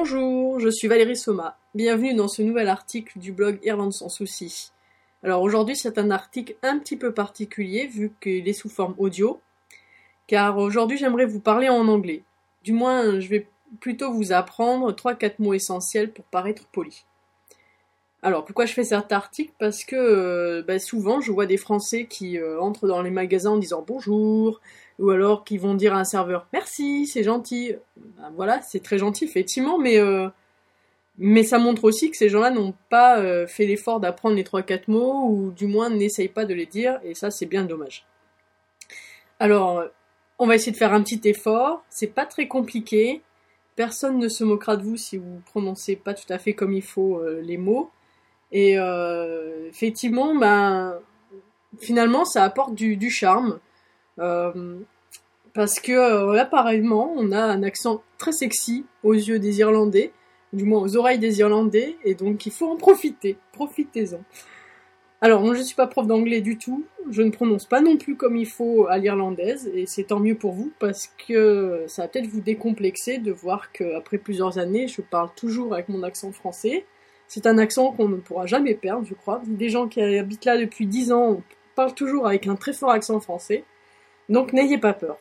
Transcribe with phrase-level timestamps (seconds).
[0.00, 1.58] Bonjour, je suis Valérie Soma.
[1.74, 4.70] Bienvenue dans ce nouvel article du blog Irlande sans souci.
[5.24, 9.40] Alors aujourd'hui c'est un article un petit peu particulier vu qu'il est sous forme audio,
[10.28, 12.22] car aujourd'hui j'aimerais vous parler en anglais.
[12.62, 13.48] Du moins je vais
[13.80, 17.04] plutôt vous apprendre 3-4 mots essentiels pour paraître poli.
[18.22, 19.52] Alors pourquoi je fais cet article?
[19.58, 23.50] Parce que euh, bah, souvent je vois des Français qui euh, entrent dans les magasins
[23.50, 24.60] en disant bonjour,
[24.98, 27.74] ou alors qui vont dire à un serveur merci, c'est gentil.
[27.96, 30.28] Ben, voilà, c'est très gentil effectivement, mais euh,
[31.18, 34.62] mais ça montre aussi que ces gens-là n'ont pas euh, fait l'effort d'apprendre les trois
[34.62, 38.06] quatre mots ou du moins n'essayent pas de les dire et ça c'est bien dommage.
[39.40, 39.84] Alors,
[40.38, 41.84] on va essayer de faire un petit effort.
[41.90, 43.22] C'est pas très compliqué.
[43.76, 46.82] Personne ne se moquera de vous si vous prononcez pas tout à fait comme il
[46.82, 47.90] faut euh, les mots.
[48.50, 48.76] Et
[49.68, 50.98] effectivement, ben
[51.78, 53.60] finalement, ça apporte du charme.
[54.20, 54.78] Euh,
[55.54, 60.12] parce que euh, apparemment, on a un accent très sexy aux yeux des Irlandais,
[60.52, 63.36] du moins aux oreilles des Irlandais, et donc il faut en profiter.
[63.52, 64.20] Profitez-en.
[65.20, 67.96] Alors, moi je ne suis pas prof d'anglais du tout, je ne prononce pas non
[67.96, 72.02] plus comme il faut à l'irlandaise, et c'est tant mieux pour vous parce que ça
[72.02, 76.30] va peut-être vous décomplexer de voir qu'après plusieurs années, je parle toujours avec mon accent
[76.30, 76.84] français.
[77.26, 79.42] C'est un accent qu'on ne pourra jamais perdre, je crois.
[79.44, 81.42] Des gens qui habitent là depuis 10 ans
[81.74, 83.64] parlent toujours avec un très fort accent français.
[84.28, 85.16] Donc n'ayez pas peur.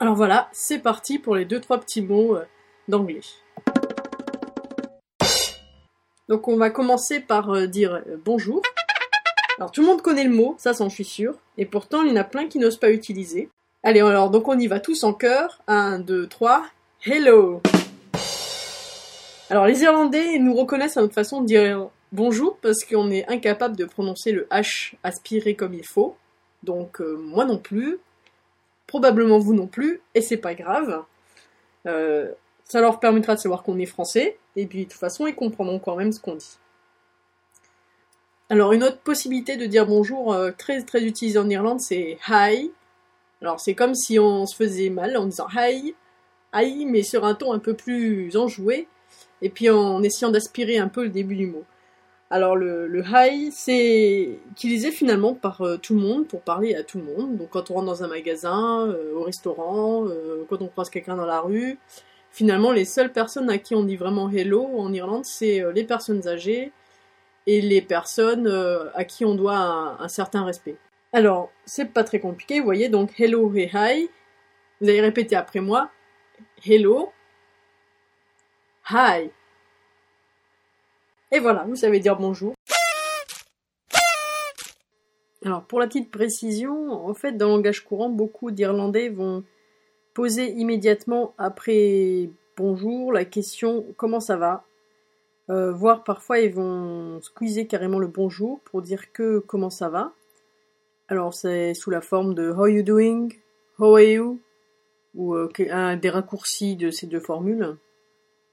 [0.00, 2.44] Alors voilà, c'est parti pour les deux trois petits mots euh,
[2.88, 3.20] d'anglais.
[6.28, 8.60] Donc on va commencer par euh, dire euh, bonjour.
[9.56, 12.12] Alors tout le monde connaît le mot, ça j'en suis sûr, et pourtant il y
[12.12, 13.50] en a plein qui n'osent pas utiliser.
[13.84, 15.60] Allez alors donc on y va tous en chœur.
[15.68, 16.64] 1, 2, 3,
[17.04, 17.62] hello
[19.48, 23.76] Alors les Irlandais nous reconnaissent à notre façon de dire bonjour parce qu'on est incapable
[23.76, 26.16] de prononcer le H aspiré comme il faut.
[26.64, 27.98] Donc moi non plus,
[28.88, 31.04] probablement vous non plus, et c'est pas grave.
[31.86, 32.32] Euh,
[32.64, 35.78] ça leur permettra de savoir qu'on est français, et puis de toute façon, ils comprendront
[35.78, 36.58] quand même ce qu'on dit.
[38.50, 42.72] Alors, une autre possibilité de dire bonjour euh, très très utilisée en Irlande, c'est hi.
[43.42, 45.94] Alors, c'est comme si on se faisait mal en disant hi,
[46.54, 48.88] hi, mais sur un ton un peu plus enjoué,
[49.42, 51.64] et puis en essayant d'aspirer un peu le début du mot.
[52.30, 56.98] Alors le, hi, c'est utilisé finalement par euh, tout le monde pour parler à tout
[56.98, 57.38] le monde.
[57.38, 61.16] Donc quand on rentre dans un magasin, euh, au restaurant, euh, quand on croise quelqu'un
[61.16, 61.78] dans la rue,
[62.30, 66.28] finalement les seules personnes à qui on dit vraiment hello en Irlande, c'est les personnes
[66.28, 66.72] âgées
[67.46, 68.46] et les personnes
[68.94, 70.76] à qui on doit un, un certain respect.
[71.14, 74.10] Alors c'est pas très compliqué, vous voyez donc hello et hi.
[74.80, 75.90] Vous allez répéter après moi.
[76.64, 77.10] Hello.
[78.90, 79.30] Hi.
[81.30, 82.54] Et voilà, vous savez dire bonjour.
[85.44, 89.44] Alors pour la petite précision, en fait dans le langage courant, beaucoup d'Irlandais vont
[90.14, 94.64] poser immédiatement après bonjour la question comment ça va?
[95.50, 100.12] Euh, voire parfois ils vont squeezer carrément le bonjour pour dire que comment ça va?
[101.08, 103.32] Alors c'est sous la forme de how you doing,
[103.78, 104.40] how are you?
[105.14, 107.76] ou euh, un des raccourcis de ces deux formules.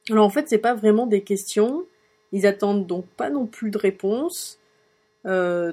[0.09, 1.85] Alors en fait c'est pas vraiment des questions,
[2.35, 4.59] ils attendent donc pas non plus de réponse.
[5.25, 5.71] Euh,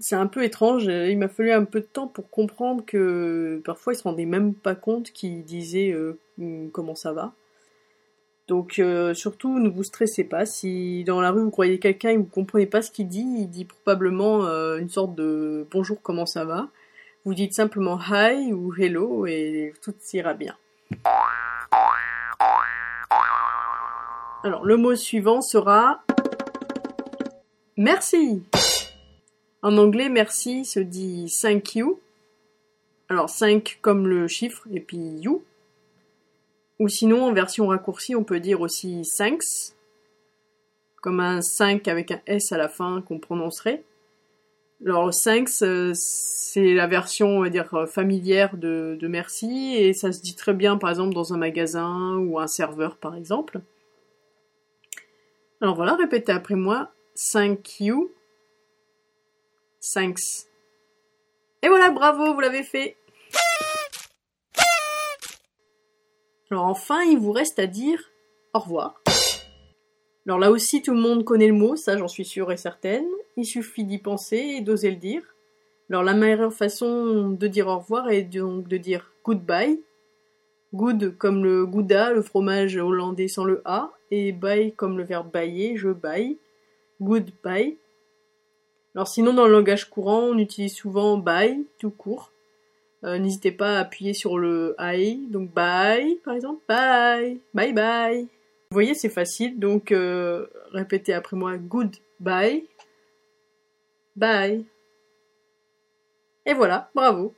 [0.00, 0.86] c'est un peu étrange.
[0.86, 4.54] Il m'a fallu un peu de temps pour comprendre que parfois ils se rendaient même
[4.54, 6.18] pas compte qu'ils disaient euh,
[6.72, 7.34] comment ça va.
[8.48, 10.46] Donc euh, surtout ne vous stressez pas.
[10.46, 13.50] Si dans la rue vous croyez quelqu'un et vous comprenez pas ce qu'il dit, il
[13.50, 14.46] dit probablement
[14.78, 16.70] une sorte de bonjour comment ça va.
[17.26, 20.56] Vous dites simplement hi ou hello et tout ira bien.
[24.44, 26.02] Alors, le mot suivant sera
[27.76, 28.42] merci.
[29.62, 32.00] En anglais, merci se dit thank you.
[33.08, 35.44] Alors, 5 comme le chiffre et puis you.
[36.80, 39.74] Ou sinon, en version raccourcie, on peut dire aussi thanks.
[41.00, 43.84] Comme un 5 avec un S à la fin qu'on prononcerait.
[44.84, 49.76] Alors, thanks, euh, c'est la version, on va dire, familière de, de merci.
[49.76, 53.14] Et ça se dit très bien, par exemple, dans un magasin ou un serveur, par
[53.14, 53.60] exemple.
[55.62, 56.90] Alors voilà, répétez après moi.
[57.32, 58.10] Thank you.
[59.94, 60.48] Thanks.
[61.62, 62.96] Et voilà, bravo, vous l'avez fait.
[66.50, 68.10] Alors enfin, il vous reste à dire
[68.54, 69.00] au revoir.
[70.26, 73.06] Alors là aussi, tout le monde connaît le mot, ça j'en suis sûre et certaine.
[73.36, 75.22] Il suffit d'y penser et d'oser le dire.
[75.90, 79.80] Alors la meilleure façon de dire au revoir est donc de dire goodbye.
[80.74, 85.30] Good comme le gouda, le fromage hollandais sans le A, et bye comme le verbe
[85.30, 86.38] bailler, je baille.
[87.00, 87.76] Goodbye.
[88.94, 92.32] Alors sinon dans le langage courant, on utilise souvent bye tout court.
[93.04, 98.22] Euh, n'hésitez pas à appuyer sur le I, donc bye par exemple, bye, bye bye.
[98.22, 102.64] Vous voyez, c'est facile, donc euh, répétez après moi goodbye.
[104.16, 104.64] Bye.
[106.46, 107.34] Et voilà, bravo.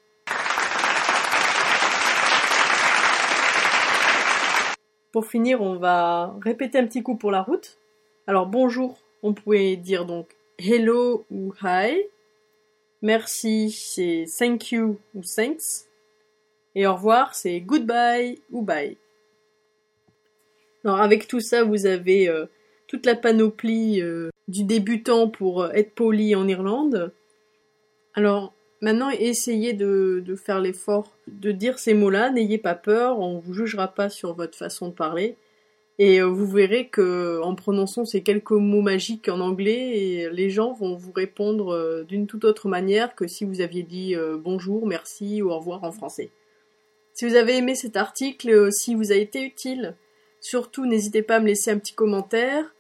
[5.15, 7.79] Pour finir, on va répéter un petit coup pour la route.
[8.27, 10.27] Alors bonjour, on pouvait dire donc
[10.59, 12.03] hello ou hi.
[13.01, 15.87] Merci, c'est thank you ou thanks.
[16.75, 18.97] Et au revoir, c'est goodbye ou bye.
[20.85, 22.47] Alors avec tout ça, vous avez euh,
[22.89, 27.13] toute la panoplie euh, du débutant pour euh, être poli en Irlande.
[28.15, 28.53] Alors
[28.85, 32.31] maintenant, essayez de, faire l'effort de dire ces mots-là.
[32.31, 35.37] N'ayez pas peur, on vous jugera pas sur votre façon de parler.
[35.99, 40.97] Et vous verrez que en prononçant ces quelques mots magiques en anglais, les gens vont
[40.97, 45.59] vous répondre d'une toute autre manière que si vous aviez dit bonjour, merci ou au
[45.59, 46.31] revoir en français.
[47.13, 49.95] Si vous avez aimé cet article, si vous a été utile,
[50.45, 52.75] Surtout, n'hésitez pas à me laisser un petit commentaire.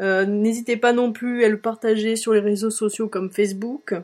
[0.00, 3.94] Euh, n'hésitez pas non plus à le partager sur les réseaux sociaux comme Facebook.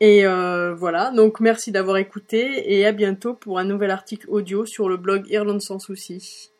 [0.00, 4.64] Et euh, voilà, donc merci d'avoir écouté et à bientôt pour un nouvel article audio
[4.64, 6.52] sur le blog Irlande sans souci.